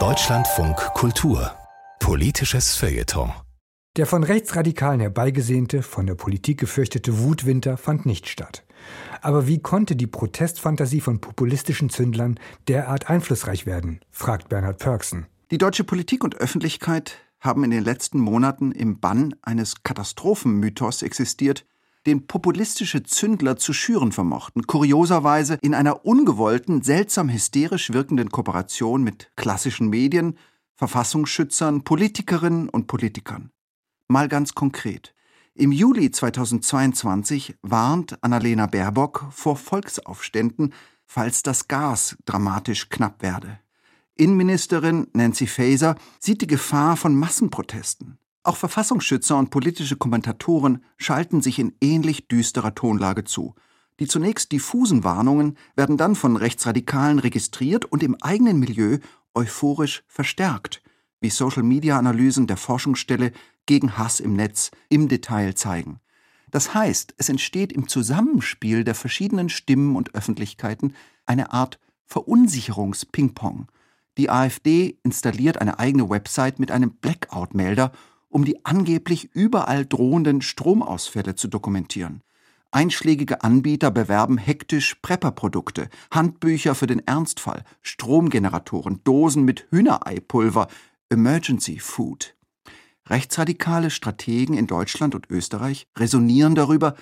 Deutschlandfunk 0.00 0.76
Kultur 0.94 1.52
Politisches 2.00 2.74
Feuilleton 2.74 3.32
der 3.96 4.06
von 4.06 4.24
Rechtsradikalen 4.24 4.98
herbeigesehnte, 4.98 5.80
von 5.84 6.04
der 6.08 6.16
Politik 6.16 6.58
gefürchtete 6.58 7.20
Wutwinter 7.20 7.76
fand 7.76 8.04
nicht 8.04 8.26
statt. 8.28 8.64
Aber 9.22 9.46
wie 9.46 9.60
konnte 9.60 9.94
die 9.94 10.08
Protestfantasie 10.08 11.00
von 11.00 11.20
populistischen 11.20 11.88
Zündlern 11.88 12.40
derart 12.66 13.08
einflussreich 13.08 13.64
werden, 13.64 14.00
fragt 14.10 14.48
Bernhard 14.48 14.80
Pörksen. 14.80 15.26
Die 15.52 15.58
deutsche 15.58 15.84
Politik 15.84 16.24
und 16.24 16.34
Öffentlichkeit 16.34 17.18
haben 17.38 17.62
in 17.62 17.70
den 17.70 17.84
letzten 17.84 18.18
Monaten 18.18 18.72
im 18.72 18.98
Bann 18.98 19.36
eines 19.42 19.84
Katastrophenmythos 19.84 21.02
existiert, 21.02 21.64
den 22.06 22.26
populistische 22.26 23.02
Zündler 23.02 23.56
zu 23.56 23.72
schüren 23.72 24.12
vermochten, 24.12 24.66
kurioserweise 24.66 25.58
in 25.62 25.74
einer 25.74 26.04
ungewollten, 26.04 26.82
seltsam 26.82 27.28
hysterisch 27.28 27.92
wirkenden 27.92 28.30
Kooperation 28.30 29.02
mit 29.02 29.32
klassischen 29.36 29.88
Medien, 29.88 30.38
Verfassungsschützern, 30.76 31.84
Politikerinnen 31.84 32.68
und 32.68 32.86
Politikern. 32.86 33.50
Mal 34.08 34.28
ganz 34.28 34.54
konkret. 34.54 35.14
Im 35.54 35.70
Juli 35.70 36.10
2022 36.10 37.56
warnt 37.62 38.22
Annalena 38.22 38.66
Baerbock 38.66 39.26
vor 39.30 39.56
Volksaufständen, 39.56 40.74
falls 41.06 41.42
das 41.42 41.68
Gas 41.68 42.16
dramatisch 42.24 42.88
knapp 42.88 43.22
werde. 43.22 43.60
Innenministerin 44.16 45.06
Nancy 45.12 45.46
Faeser 45.46 45.96
sieht 46.18 46.42
die 46.42 46.46
Gefahr 46.46 46.96
von 46.96 47.14
Massenprotesten. 47.14 48.18
Auch 48.44 48.56
Verfassungsschützer 48.56 49.38
und 49.38 49.48
politische 49.48 49.96
Kommentatoren 49.96 50.84
schalten 50.98 51.40
sich 51.40 51.58
in 51.58 51.74
ähnlich 51.80 52.28
düsterer 52.28 52.74
Tonlage 52.74 53.24
zu. 53.24 53.54
Die 54.00 54.06
zunächst 54.06 54.52
diffusen 54.52 55.02
Warnungen 55.02 55.56
werden 55.76 55.96
dann 55.96 56.14
von 56.14 56.36
Rechtsradikalen 56.36 57.18
registriert 57.18 57.86
und 57.86 58.02
im 58.02 58.16
eigenen 58.20 58.58
Milieu 58.58 58.98
euphorisch 59.34 60.04
verstärkt, 60.08 60.82
wie 61.20 61.30
Social-Media-Analysen 61.30 62.46
der 62.46 62.58
Forschungsstelle 62.58 63.32
gegen 63.64 63.96
Hass 63.96 64.20
im 64.20 64.34
Netz 64.34 64.70
im 64.90 65.08
Detail 65.08 65.54
zeigen. 65.54 66.00
Das 66.50 66.74
heißt, 66.74 67.14
es 67.16 67.30
entsteht 67.30 67.72
im 67.72 67.88
Zusammenspiel 67.88 68.84
der 68.84 68.94
verschiedenen 68.94 69.48
Stimmen 69.48 69.96
und 69.96 70.14
Öffentlichkeiten 70.14 70.94
eine 71.24 71.52
Art 71.52 71.80
Verunsicherungs-Ping-Pong. 72.04 73.68
Die 74.18 74.28
AfD 74.28 74.98
installiert 75.02 75.58
eine 75.60 75.78
eigene 75.78 76.10
Website 76.10 76.58
mit 76.58 76.70
einem 76.70 76.90
Blackout-Melder, 76.90 77.90
um 78.34 78.44
die 78.44 78.64
angeblich 78.64 79.30
überall 79.32 79.86
drohenden 79.86 80.42
Stromausfälle 80.42 81.36
zu 81.36 81.46
dokumentieren. 81.46 82.20
Einschlägige 82.72 83.44
Anbieter 83.44 83.92
bewerben 83.92 84.38
hektisch 84.38 84.96
Prepperprodukte, 84.96 85.88
Handbücher 86.10 86.74
für 86.74 86.88
den 86.88 87.06
Ernstfall, 87.06 87.62
Stromgeneratoren, 87.80 89.00
Dosen 89.04 89.44
mit 89.44 89.68
Hühnereipulver, 89.70 90.66
Emergency 91.10 91.78
Food. 91.78 92.34
Rechtsradikale 93.06 93.90
Strategen 93.90 94.56
in 94.56 94.66
Deutschland 94.66 95.14
und 95.14 95.30
Österreich 95.30 95.86
resonieren 95.96 96.56
darüber, 96.56 96.96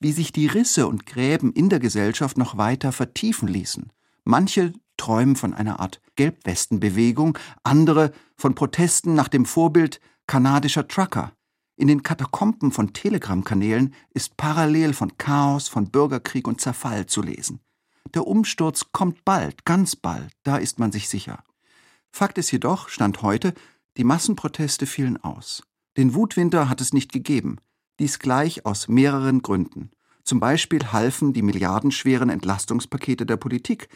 wie 0.00 0.12
sich 0.12 0.32
die 0.32 0.46
Risse 0.46 0.86
und 0.86 1.04
Gräben 1.04 1.52
in 1.52 1.68
der 1.68 1.80
Gesellschaft 1.80 2.38
noch 2.38 2.56
weiter 2.56 2.92
vertiefen 2.92 3.46
ließen. 3.46 3.92
Manche 4.24 4.72
träumen 4.96 5.36
von 5.36 5.52
einer 5.52 5.80
Art 5.80 6.00
Gelbwestenbewegung, 6.16 7.36
andere 7.62 8.12
von 8.36 8.54
Protesten 8.54 9.14
nach 9.14 9.28
dem 9.28 9.44
Vorbild 9.44 10.00
kanadischer 10.28 10.86
Trucker. 10.86 11.32
In 11.74 11.88
den 11.88 12.04
Katakomben 12.04 12.70
von 12.70 12.92
Telegram-Kanälen 12.92 13.94
ist 14.14 14.36
parallel 14.36 14.92
von 14.92 15.16
Chaos, 15.16 15.66
von 15.66 15.90
Bürgerkrieg 15.90 16.46
und 16.46 16.60
Zerfall 16.60 17.06
zu 17.06 17.22
lesen. 17.22 17.60
Der 18.14 18.26
Umsturz 18.26 18.86
kommt 18.92 19.24
bald, 19.24 19.64
ganz 19.64 19.96
bald, 19.96 20.30
da 20.44 20.56
ist 20.56 20.78
man 20.78 20.92
sich 20.92 21.08
sicher. 21.08 21.42
Fakt 22.12 22.38
ist 22.38 22.50
jedoch, 22.50 22.88
Stand 22.88 23.22
heute, 23.22 23.54
die 23.96 24.04
Massenproteste 24.04 24.86
fielen 24.86 25.16
aus. 25.16 25.62
Den 25.96 26.14
Wutwinter 26.14 26.68
hat 26.68 26.80
es 26.80 26.92
nicht 26.92 27.12
gegeben. 27.12 27.56
Dies 27.98 28.18
gleich 28.18 28.64
aus 28.66 28.86
mehreren 28.86 29.42
Gründen. 29.42 29.90
Zum 30.24 30.40
Beispiel 30.40 30.92
halfen 30.92 31.32
die 31.32 31.42
milliardenschweren 31.42 32.28
Entlastungspakete 32.28 33.24
der 33.24 33.36
Politik. 33.36 33.88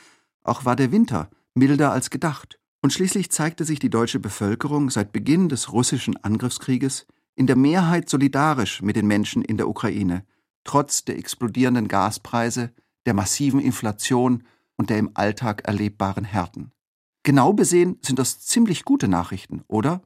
Auch 0.43 0.65
war 0.65 0.77
der 0.77 0.93
Winter 0.93 1.31
milder 1.55 1.93
als 1.93 2.11
gedacht. 2.11 2.59
Und 2.83 2.93
schließlich 2.93 3.31
zeigte 3.31 3.65
sich 3.65 3.79
die 3.79 3.91
deutsche 3.91 4.19
Bevölkerung 4.19 4.91
seit 4.91 5.13
Beginn 5.13 5.49
des 5.49 5.73
russischen 5.73 6.17
Angriffskrieges 6.23 7.07
in 7.37 7.47
der 7.47 7.57
Mehrheit 7.57 8.11
solidarisch 8.11 8.83
mit 8.83 8.97
den 8.97 9.07
Menschen 9.07 9.43
in 9.43 9.57
der 9.57 9.69
Ukraine, 9.69 10.25
trotz 10.65 11.05
der 11.05 11.17
explodierenden 11.17 11.87
Gaspreise, 11.87 12.73
der 13.07 13.15
massiven 13.15 13.61
Inflation 13.61 14.43
und 14.77 14.91
der 14.91 14.99
im 14.99 15.11
Alltag 15.15 15.63
erlebbaren 15.65 16.25
Härten. 16.25 16.73
Genau 17.23 17.53
besehen 17.53 17.99
sind 18.03 18.19
das 18.19 18.41
ziemlich 18.41 18.85
gute 18.85 19.07
Nachrichten, 19.07 19.63
oder? 19.69 20.03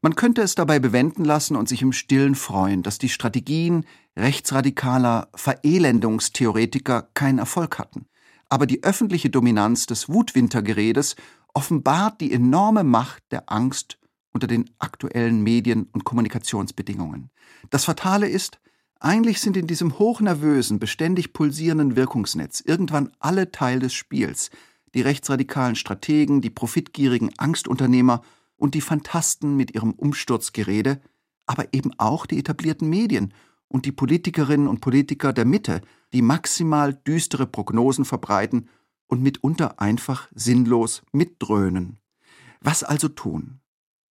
Man 0.00 0.14
könnte 0.14 0.40
es 0.42 0.54
dabei 0.54 0.78
bewenden 0.78 1.24
lassen 1.24 1.56
und 1.56 1.68
sich 1.68 1.82
im 1.82 1.92
Stillen 1.92 2.36
freuen, 2.36 2.82
dass 2.82 2.98
die 2.98 3.08
Strategien 3.10 3.84
rechtsradikaler 4.16 5.28
Verelendungstheoretiker 5.34 7.10
keinen 7.12 7.38
Erfolg 7.38 7.78
hatten. 7.78 8.06
Aber 8.48 8.66
die 8.66 8.82
öffentliche 8.82 9.28
Dominanz 9.28 9.86
des 9.86 10.08
Wutwintergeredes 10.08 11.16
offenbart 11.54 12.20
die 12.20 12.32
enorme 12.32 12.84
Macht 12.84 13.22
der 13.30 13.50
Angst 13.50 13.98
unter 14.32 14.46
den 14.46 14.70
aktuellen 14.78 15.42
Medien- 15.42 15.88
und 15.92 16.04
Kommunikationsbedingungen. 16.04 17.30
Das 17.70 17.84
Fatale 17.84 18.28
ist, 18.28 18.60
eigentlich 19.00 19.40
sind 19.40 19.56
in 19.56 19.66
diesem 19.66 19.98
hochnervösen, 19.98 20.78
beständig 20.78 21.32
pulsierenden 21.32 21.96
Wirkungsnetz 21.96 22.60
irgendwann 22.60 23.10
alle 23.20 23.52
Teil 23.52 23.78
des 23.78 23.94
Spiels, 23.94 24.50
die 24.94 25.02
rechtsradikalen 25.02 25.76
Strategen, 25.76 26.40
die 26.40 26.50
profitgierigen 26.50 27.30
Angstunternehmer 27.38 28.22
und 28.56 28.74
die 28.74 28.80
Fantasten 28.80 29.56
mit 29.56 29.74
ihrem 29.74 29.92
Umsturzgerede, 29.92 31.00
aber 31.46 31.72
eben 31.72 31.92
auch 31.98 32.26
die 32.26 32.38
etablierten 32.38 32.88
Medien 32.88 33.32
und 33.68 33.86
die 33.86 33.92
Politikerinnen 33.92 34.66
und 34.66 34.80
Politiker 34.80 35.32
der 35.32 35.44
Mitte, 35.44 35.80
die 36.12 36.22
maximal 36.22 36.94
düstere 36.94 37.46
Prognosen 37.46 38.04
verbreiten 38.04 38.68
und 39.08 39.22
mitunter 39.22 39.80
einfach 39.80 40.28
sinnlos 40.34 41.02
mitdröhnen. 41.12 41.98
Was 42.60 42.84
also 42.84 43.08
tun? 43.08 43.60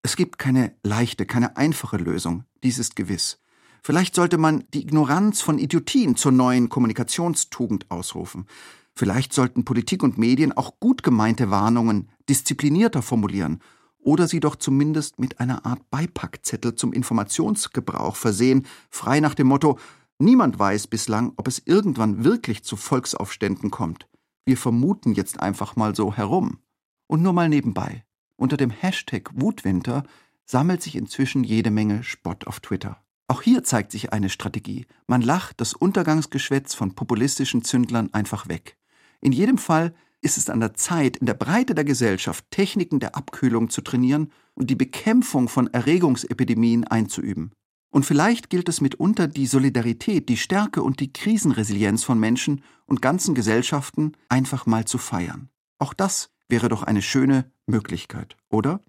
Es 0.03 0.15
gibt 0.15 0.37
keine 0.37 0.75
leichte, 0.83 1.25
keine 1.25 1.57
einfache 1.57 1.97
Lösung, 1.97 2.43
dies 2.63 2.79
ist 2.79 2.95
gewiss. 2.95 3.39
Vielleicht 3.81 4.15
sollte 4.15 4.37
man 4.37 4.65
die 4.73 4.81
Ignoranz 4.81 5.41
von 5.41 5.59
Idiotien 5.59 6.15
zur 6.15 6.31
neuen 6.31 6.67
Kommunikationstugend 6.67 7.89
ausrufen. 7.89 8.45
Vielleicht 8.93 9.31
sollten 9.31 9.63
Politik 9.63 10.03
und 10.03 10.17
Medien 10.17 10.51
auch 10.51 10.79
gut 10.79 11.03
gemeinte 11.03 11.51
Warnungen 11.51 12.09
disziplinierter 12.27 13.01
formulieren 13.01 13.61
oder 13.99 14.27
sie 14.27 14.39
doch 14.39 14.55
zumindest 14.55 15.19
mit 15.19 15.39
einer 15.39 15.65
Art 15.65 15.89
Beipackzettel 15.89 16.75
zum 16.75 16.93
Informationsgebrauch 16.93 18.15
versehen, 18.15 18.65
frei 18.89 19.19
nach 19.19 19.35
dem 19.35 19.47
Motto 19.47 19.77
Niemand 20.19 20.57
weiß 20.57 20.87
bislang, 20.87 21.33
ob 21.35 21.47
es 21.47 21.61
irgendwann 21.65 22.23
wirklich 22.23 22.63
zu 22.63 22.75
Volksaufständen 22.75 23.69
kommt. 23.69 24.07
Wir 24.47 24.55
vermuten 24.55 25.11
jetzt 25.11 25.41
einfach 25.41 25.75
mal 25.75 25.93
so 25.93 26.15
herum. 26.15 26.59
Und 27.05 27.21
nur 27.21 27.33
mal 27.33 27.49
nebenbei. 27.49 28.05
Unter 28.37 28.55
dem 28.55 28.69
Hashtag 28.69 29.29
Wutwinter 29.33 30.03
sammelt 30.45 30.81
sich 30.81 30.95
inzwischen 30.95 31.43
jede 31.43 31.69
Menge 31.69 32.01
Spott 32.01 32.47
auf 32.47 32.61
Twitter. 32.61 33.03
Auch 33.27 33.41
hier 33.41 33.65
zeigt 33.65 33.91
sich 33.91 34.13
eine 34.13 34.29
Strategie. 34.29 34.85
Man 35.05 35.21
lacht 35.21 35.59
das 35.59 35.73
Untergangsgeschwätz 35.73 36.75
von 36.75 36.95
populistischen 36.95 37.65
Zündlern 37.65 38.13
einfach 38.13 38.47
weg. 38.47 38.77
In 39.19 39.33
jedem 39.33 39.57
Fall 39.57 39.93
ist 40.21 40.37
es 40.37 40.49
an 40.49 40.61
der 40.61 40.75
Zeit, 40.75 41.17
in 41.17 41.25
der 41.25 41.33
Breite 41.33 41.75
der 41.75 41.83
Gesellschaft 41.83 42.45
Techniken 42.49 43.01
der 43.01 43.17
Abkühlung 43.17 43.69
zu 43.69 43.81
trainieren 43.81 44.31
und 44.53 44.69
die 44.69 44.75
Bekämpfung 44.75 45.49
von 45.49 45.67
Erregungsepidemien 45.73 46.85
einzuüben. 46.85 47.51
Und 47.97 48.03
vielleicht 48.03 48.51
gilt 48.51 48.69
es 48.69 48.79
mitunter, 48.79 49.27
die 49.27 49.47
Solidarität, 49.47 50.29
die 50.29 50.37
Stärke 50.37 50.83
und 50.83 50.99
die 50.99 51.11
Krisenresilienz 51.11 52.03
von 52.03 52.19
Menschen 52.19 52.61
und 52.85 53.01
ganzen 53.01 53.33
Gesellschaften 53.33 54.11
einfach 54.29 54.67
mal 54.67 54.85
zu 54.85 54.99
feiern. 54.99 55.49
Auch 55.79 55.95
das 55.95 56.29
wäre 56.47 56.69
doch 56.69 56.83
eine 56.83 57.01
schöne 57.01 57.51
Möglichkeit, 57.65 58.37
oder? 58.49 58.81